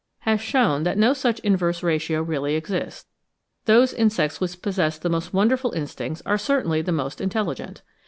[0.21, 3.05] has shewn that no such inverse ratio really exists.
[3.65, 7.83] Those insects which possess the most wonderful instincts are certainly the most intelligent.